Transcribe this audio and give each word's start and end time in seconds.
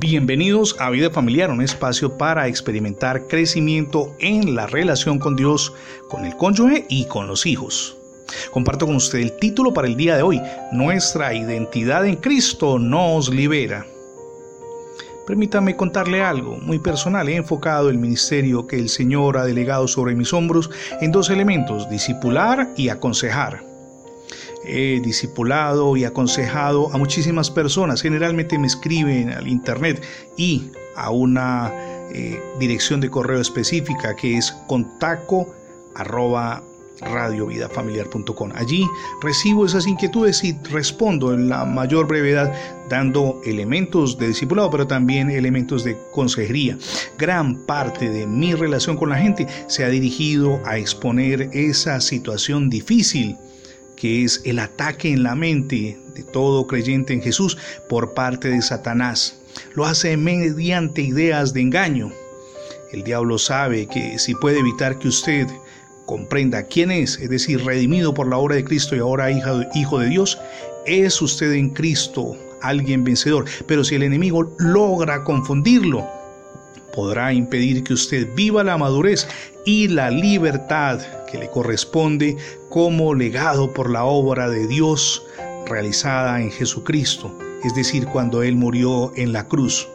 Bienvenidos 0.00 0.76
a 0.78 0.90
Vida 0.90 1.10
Familiar, 1.10 1.50
un 1.50 1.60
espacio 1.60 2.16
para 2.16 2.46
experimentar 2.46 3.26
crecimiento 3.26 4.14
en 4.20 4.54
la 4.54 4.68
relación 4.68 5.18
con 5.18 5.34
Dios, 5.34 5.74
con 6.08 6.24
el 6.24 6.36
cónyuge 6.36 6.86
y 6.88 7.06
con 7.06 7.26
los 7.26 7.46
hijos. 7.46 7.96
Comparto 8.52 8.86
con 8.86 8.94
usted 8.94 9.18
el 9.18 9.36
título 9.38 9.74
para 9.74 9.88
el 9.88 9.96
día 9.96 10.16
de 10.16 10.22
hoy, 10.22 10.40
Nuestra 10.70 11.34
identidad 11.34 12.06
en 12.06 12.14
Cristo 12.14 12.78
nos 12.78 13.28
libera. 13.28 13.86
Permítame 15.26 15.74
contarle 15.74 16.22
algo 16.22 16.58
muy 16.58 16.78
personal. 16.78 17.28
He 17.28 17.34
enfocado 17.34 17.90
el 17.90 17.98
ministerio 17.98 18.68
que 18.68 18.76
el 18.76 18.88
Señor 18.88 19.36
ha 19.36 19.44
delegado 19.44 19.88
sobre 19.88 20.14
mis 20.14 20.32
hombros 20.32 20.70
en 21.00 21.10
dos 21.10 21.28
elementos, 21.28 21.90
discipular 21.90 22.72
y 22.76 22.90
aconsejar 22.90 23.64
he 24.64 25.00
discipulado 25.00 25.96
y 25.96 26.04
aconsejado 26.04 26.92
a 26.92 26.98
muchísimas 26.98 27.50
personas. 27.50 28.02
Generalmente 28.02 28.58
me 28.58 28.66
escriben 28.66 29.30
al 29.30 29.48
internet 29.48 30.02
y 30.36 30.70
a 30.96 31.10
una 31.10 31.72
eh, 32.10 32.40
dirección 32.58 33.00
de 33.00 33.10
correo 33.10 33.40
específica 33.40 34.16
que 34.16 34.36
es 34.36 34.52
contacto. 34.66 35.46
Allí 38.56 38.86
recibo 39.22 39.66
esas 39.66 39.86
inquietudes 39.86 40.42
y 40.42 40.56
respondo 40.70 41.32
en 41.32 41.48
la 41.48 41.64
mayor 41.64 42.06
brevedad 42.06 42.52
dando 42.88 43.40
elementos 43.44 44.18
de 44.18 44.28
discipulado, 44.28 44.70
pero 44.70 44.86
también 44.86 45.30
elementos 45.30 45.84
de 45.84 45.96
consejería. 46.12 46.76
Gran 47.16 47.56
parte 47.66 48.08
de 48.08 48.26
mi 48.26 48.54
relación 48.54 48.96
con 48.96 49.10
la 49.10 49.18
gente 49.18 49.46
se 49.68 49.84
ha 49.84 49.88
dirigido 49.88 50.60
a 50.64 50.78
exponer 50.78 51.50
esa 51.52 52.00
situación 52.00 52.68
difícil 52.68 53.36
que 53.98 54.24
es 54.24 54.40
el 54.44 54.60
ataque 54.60 55.12
en 55.12 55.24
la 55.24 55.34
mente 55.34 55.98
de 56.14 56.22
todo 56.22 56.68
creyente 56.68 57.12
en 57.12 57.20
Jesús 57.20 57.58
por 57.88 58.14
parte 58.14 58.48
de 58.48 58.62
Satanás. 58.62 59.40
Lo 59.74 59.86
hace 59.86 60.16
mediante 60.16 61.02
ideas 61.02 61.52
de 61.52 61.62
engaño. 61.62 62.12
El 62.92 63.02
diablo 63.02 63.38
sabe 63.38 63.86
que 63.86 64.18
si 64.20 64.36
puede 64.36 64.60
evitar 64.60 65.00
que 65.00 65.08
usted 65.08 65.48
comprenda 66.06 66.62
quién 66.62 66.92
es, 66.92 67.18
es 67.18 67.28
decir, 67.28 67.64
redimido 67.64 68.14
por 68.14 68.28
la 68.28 68.38
obra 68.38 68.54
de 68.54 68.64
Cristo 68.64 68.94
y 68.94 69.00
ahora 69.00 69.30
hijo, 69.30 69.98
de 69.98 70.08
Dios, 70.08 70.38
es 70.86 71.20
usted 71.20 71.52
en 71.52 71.70
Cristo 71.70 72.36
alguien 72.62 73.02
vencedor. 73.02 73.46
Pero 73.66 73.82
si 73.82 73.96
el 73.96 74.04
enemigo 74.04 74.54
logra 74.58 75.24
confundirlo, 75.24 76.08
podrá 76.98 77.32
impedir 77.32 77.84
que 77.84 77.92
usted 77.92 78.26
viva 78.34 78.64
la 78.64 78.76
madurez 78.76 79.28
y 79.64 79.86
la 79.86 80.10
libertad 80.10 81.00
que 81.30 81.38
le 81.38 81.48
corresponde 81.48 82.36
como 82.70 83.14
legado 83.14 83.72
por 83.72 83.88
la 83.88 84.02
obra 84.02 84.50
de 84.50 84.66
Dios 84.66 85.22
realizada 85.66 86.40
en 86.40 86.50
Jesucristo, 86.50 87.32
es 87.62 87.72
decir, 87.76 88.04
cuando 88.06 88.42
Él 88.42 88.56
murió 88.56 89.12
en 89.14 89.32
la 89.32 89.46
cruz. 89.46 89.86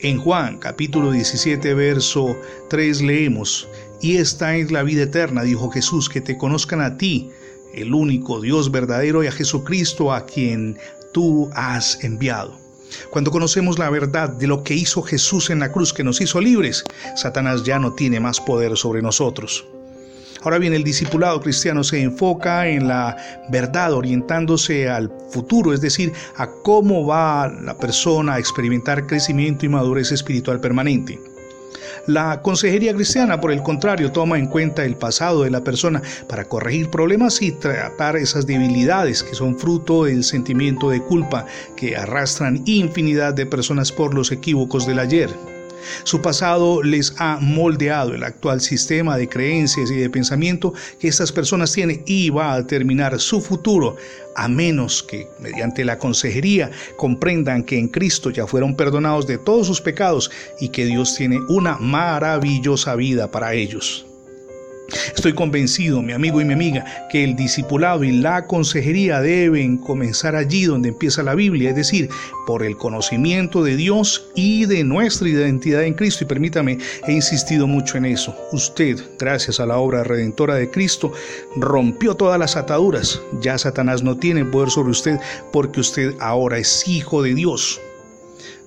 En 0.00 0.18
Juan 0.18 0.58
capítulo 0.58 1.12
17, 1.12 1.74
verso 1.74 2.36
3 2.70 3.02
leemos, 3.02 3.68
Y 4.00 4.16
esta 4.16 4.56
es 4.56 4.72
la 4.72 4.82
vida 4.82 5.04
eterna, 5.04 5.44
dijo 5.44 5.70
Jesús, 5.70 6.08
que 6.08 6.20
te 6.20 6.36
conozcan 6.36 6.80
a 6.80 6.98
ti, 6.98 7.30
el 7.72 7.94
único 7.94 8.40
Dios 8.40 8.72
verdadero, 8.72 9.22
y 9.22 9.28
a 9.28 9.32
Jesucristo 9.32 10.12
a 10.12 10.26
quien 10.26 10.76
tú 11.12 11.48
has 11.54 12.02
enviado. 12.02 12.65
Cuando 13.10 13.30
conocemos 13.30 13.78
la 13.78 13.90
verdad 13.90 14.28
de 14.28 14.46
lo 14.46 14.62
que 14.62 14.74
hizo 14.74 15.02
Jesús 15.02 15.50
en 15.50 15.60
la 15.60 15.72
cruz, 15.72 15.92
que 15.92 16.04
nos 16.04 16.20
hizo 16.20 16.40
libres, 16.40 16.84
Satanás 17.16 17.64
ya 17.64 17.78
no 17.78 17.92
tiene 17.92 18.20
más 18.20 18.40
poder 18.40 18.76
sobre 18.76 19.02
nosotros. 19.02 19.66
Ahora 20.42 20.58
bien, 20.58 20.74
el 20.74 20.84
discipulado 20.84 21.40
cristiano 21.40 21.82
se 21.82 22.00
enfoca 22.00 22.68
en 22.68 22.86
la 22.86 23.16
verdad 23.48 23.92
orientándose 23.92 24.88
al 24.88 25.12
futuro, 25.30 25.72
es 25.72 25.80
decir, 25.80 26.12
a 26.36 26.48
cómo 26.62 27.04
va 27.04 27.48
la 27.48 27.76
persona 27.76 28.34
a 28.34 28.38
experimentar 28.38 29.06
crecimiento 29.06 29.66
y 29.66 29.70
madurez 29.70 30.12
espiritual 30.12 30.60
permanente. 30.60 31.18
La 32.06 32.40
consejería 32.42 32.94
cristiana, 32.94 33.40
por 33.40 33.52
el 33.52 33.62
contrario, 33.62 34.12
toma 34.12 34.38
en 34.38 34.46
cuenta 34.46 34.84
el 34.84 34.96
pasado 34.96 35.42
de 35.42 35.50
la 35.50 35.64
persona 35.64 36.02
para 36.28 36.44
corregir 36.44 36.90
problemas 36.90 37.42
y 37.42 37.52
tratar 37.52 38.16
esas 38.16 38.46
debilidades 38.46 39.22
que 39.22 39.34
son 39.34 39.58
fruto 39.58 40.04
del 40.04 40.22
sentimiento 40.22 40.90
de 40.90 41.02
culpa 41.02 41.46
que 41.76 41.96
arrastran 41.96 42.62
infinidad 42.66 43.34
de 43.34 43.46
personas 43.46 43.92
por 43.92 44.14
los 44.14 44.30
equívocos 44.30 44.86
del 44.86 45.00
ayer. 45.00 45.55
Su 46.04 46.20
pasado 46.20 46.82
les 46.82 47.14
ha 47.18 47.38
moldeado 47.40 48.14
el 48.14 48.22
actual 48.22 48.60
sistema 48.60 49.16
de 49.16 49.28
creencias 49.28 49.90
y 49.90 49.96
de 49.96 50.10
pensamiento 50.10 50.72
que 50.98 51.08
estas 51.08 51.32
personas 51.32 51.72
tienen 51.72 52.02
y 52.06 52.30
va 52.30 52.52
a 52.52 52.62
determinar 52.62 53.18
su 53.20 53.40
futuro, 53.40 53.96
a 54.34 54.48
menos 54.48 55.02
que 55.02 55.28
mediante 55.40 55.84
la 55.84 55.98
consejería 55.98 56.70
comprendan 56.96 57.64
que 57.64 57.78
en 57.78 57.88
Cristo 57.88 58.30
ya 58.30 58.46
fueron 58.46 58.76
perdonados 58.76 59.26
de 59.26 59.38
todos 59.38 59.66
sus 59.66 59.80
pecados 59.80 60.30
y 60.60 60.68
que 60.68 60.84
Dios 60.84 61.14
tiene 61.16 61.38
una 61.48 61.78
maravillosa 61.78 62.94
vida 62.96 63.30
para 63.30 63.54
ellos. 63.54 64.06
Estoy 65.14 65.32
convencido, 65.32 66.02
mi 66.02 66.12
amigo 66.12 66.40
y 66.40 66.44
mi 66.44 66.52
amiga, 66.52 66.84
que 67.10 67.24
el 67.24 67.34
discipulado 67.34 68.04
y 68.04 68.12
la 68.12 68.46
consejería 68.46 69.20
deben 69.20 69.78
comenzar 69.78 70.36
allí 70.36 70.64
donde 70.64 70.90
empieza 70.90 71.22
la 71.22 71.34
Biblia, 71.34 71.70
es 71.70 71.76
decir, 71.76 72.08
por 72.46 72.62
el 72.62 72.76
conocimiento 72.76 73.64
de 73.64 73.76
Dios 73.76 74.28
y 74.34 74.66
de 74.66 74.84
nuestra 74.84 75.28
identidad 75.28 75.82
en 75.82 75.94
Cristo. 75.94 76.24
Y 76.24 76.28
permítame, 76.28 76.78
he 77.06 77.12
insistido 77.12 77.66
mucho 77.66 77.98
en 77.98 78.04
eso. 78.06 78.36
Usted, 78.52 78.98
gracias 79.18 79.58
a 79.60 79.66
la 79.66 79.78
obra 79.78 80.04
redentora 80.04 80.54
de 80.54 80.70
Cristo, 80.70 81.12
rompió 81.56 82.14
todas 82.14 82.38
las 82.38 82.56
ataduras. 82.56 83.20
Ya 83.40 83.58
Satanás 83.58 84.02
no 84.02 84.16
tiene 84.16 84.44
poder 84.44 84.70
sobre 84.70 84.90
usted 84.90 85.18
porque 85.52 85.80
usted 85.80 86.14
ahora 86.20 86.58
es 86.58 86.86
hijo 86.86 87.22
de 87.22 87.34
Dios. 87.34 87.80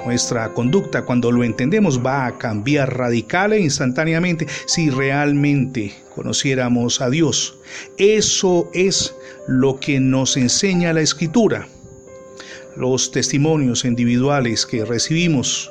Nuestra 0.06 0.54
conducta, 0.54 1.04
cuando 1.04 1.32
lo 1.32 1.44
entendemos, 1.44 2.04
va 2.04 2.26
a 2.26 2.38
cambiar 2.38 2.98
radical 2.98 3.54
e 3.54 3.60
instantáneamente 3.60 4.48
si 4.66 4.90
realmente 4.90 5.94
conociéramos 6.16 7.02
a 7.02 7.10
Dios. 7.10 7.58
Eso 7.98 8.70
es 8.74 9.14
lo 9.48 9.80
que 9.80 10.00
nos 10.00 10.38
enseña 10.38 10.94
la 10.94 11.02
Escritura. 11.02 11.68
Los 12.76 13.12
testimonios 13.12 13.84
individuales 13.84 14.66
que 14.66 14.86
recibimos 14.86 15.70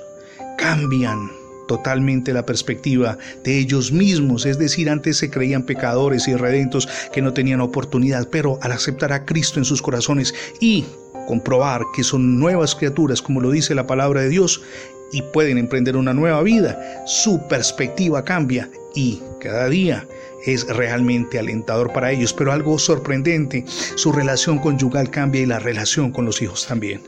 cambian 0.58 1.30
totalmente 1.68 2.32
la 2.32 2.44
perspectiva 2.44 3.18
de 3.44 3.58
ellos 3.58 3.92
mismos, 3.92 4.46
es 4.46 4.58
decir, 4.58 4.90
antes 4.90 5.18
se 5.18 5.30
creían 5.30 5.62
pecadores 5.62 6.26
y 6.26 6.34
redentos 6.34 6.88
que 7.12 7.22
no 7.22 7.32
tenían 7.32 7.60
oportunidad, 7.60 8.28
pero 8.28 8.58
al 8.62 8.72
aceptar 8.72 9.12
a 9.12 9.24
Cristo 9.24 9.60
en 9.60 9.64
sus 9.64 9.80
corazones 9.80 10.34
y 10.60 10.86
comprobar 11.28 11.82
que 11.94 12.02
son 12.02 12.40
nuevas 12.40 12.74
criaturas, 12.74 13.20
como 13.20 13.42
lo 13.42 13.50
dice 13.50 13.74
la 13.74 13.86
palabra 13.86 14.22
de 14.22 14.30
Dios, 14.30 14.62
y 15.12 15.20
pueden 15.20 15.58
emprender 15.58 15.96
una 15.96 16.14
nueva 16.14 16.42
vida, 16.42 17.04
su 17.06 17.46
perspectiva 17.48 18.24
cambia 18.24 18.70
y 18.94 19.20
cada 19.38 19.68
día 19.68 20.08
es 20.46 20.66
realmente 20.66 21.38
alentador 21.38 21.92
para 21.92 22.12
ellos, 22.12 22.32
pero 22.32 22.50
algo 22.50 22.78
sorprendente, 22.78 23.64
su 23.66 24.10
relación 24.10 24.58
conyugal 24.58 25.10
cambia 25.10 25.42
y 25.42 25.46
la 25.46 25.58
relación 25.58 26.12
con 26.12 26.24
los 26.24 26.40
hijos 26.40 26.66
también. 26.66 27.02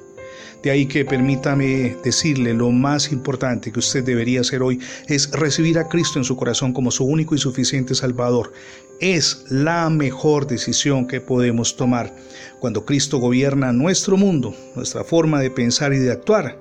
De 0.62 0.70
ahí 0.70 0.86
que 0.86 1.04
permítame 1.04 1.96
decirle 2.04 2.54
lo 2.54 2.70
más 2.70 3.12
importante 3.12 3.72
que 3.72 3.78
usted 3.78 4.04
debería 4.04 4.42
hacer 4.42 4.62
hoy 4.62 4.78
es 5.08 5.30
recibir 5.30 5.78
a 5.78 5.88
Cristo 5.88 6.18
en 6.18 6.24
su 6.24 6.36
corazón 6.36 6.72
como 6.72 6.90
su 6.90 7.04
único 7.04 7.34
y 7.34 7.38
suficiente 7.38 7.94
Salvador. 7.94 8.52
Es 9.00 9.44
la 9.48 9.88
mejor 9.88 10.46
decisión 10.46 11.06
que 11.06 11.20
podemos 11.20 11.76
tomar. 11.76 12.14
Cuando 12.58 12.84
Cristo 12.84 13.18
gobierna 13.18 13.72
nuestro 13.72 14.18
mundo, 14.18 14.54
nuestra 14.74 15.04
forma 15.04 15.40
de 15.40 15.50
pensar 15.50 15.94
y 15.94 15.98
de 15.98 16.12
actuar, 16.12 16.60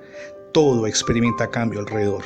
todo 0.52 0.86
experimenta 0.86 1.50
cambio 1.50 1.80
alrededor. 1.80 2.22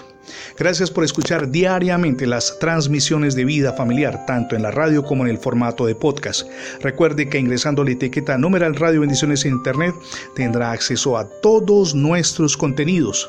Gracias 0.58 0.90
por 0.90 1.04
escuchar 1.04 1.50
diariamente 1.50 2.26
las 2.26 2.58
transmisiones 2.58 3.34
de 3.34 3.44
vida 3.44 3.72
familiar, 3.72 4.24
tanto 4.26 4.56
en 4.56 4.62
la 4.62 4.70
radio 4.70 5.04
como 5.04 5.24
en 5.24 5.30
el 5.30 5.38
formato 5.38 5.86
de 5.86 5.94
podcast. 5.94 6.46
Recuerde 6.80 7.28
que 7.28 7.38
ingresando 7.38 7.84
la 7.84 7.90
etiqueta 7.92 8.38
numeral 8.38 8.76
Radio 8.76 9.00
Bendiciones 9.00 9.44
en 9.44 9.54
Internet 9.54 9.94
tendrá 10.34 10.72
acceso 10.72 11.18
a 11.18 11.28
todos 11.42 11.94
nuestros 11.94 12.56
contenidos. 12.56 13.28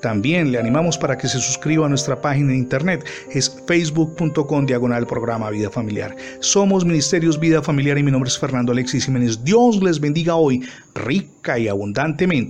También 0.00 0.52
le 0.52 0.58
animamos 0.58 0.96
para 0.96 1.18
que 1.18 1.26
se 1.26 1.40
suscriba 1.40 1.86
a 1.86 1.88
nuestra 1.88 2.20
página 2.20 2.52
de 2.52 2.58
internet, 2.58 3.04
es 3.30 3.50
facebook.com 3.66 4.64
diagonal 4.64 5.06
programa 5.06 5.50
Vida 5.50 5.70
Familiar. 5.70 6.14
Somos 6.38 6.84
Ministerios 6.84 7.38
Vida 7.38 7.62
Familiar 7.62 7.98
y 7.98 8.04
mi 8.04 8.12
nombre 8.12 8.28
es 8.28 8.38
Fernando 8.38 8.70
Alexis 8.70 9.06
Jiménez. 9.06 9.42
Dios 9.42 9.82
les 9.82 9.98
bendiga 9.98 10.36
hoy 10.36 10.62
rica 10.94 11.58
y 11.58 11.66
abundantemente. 11.66 12.46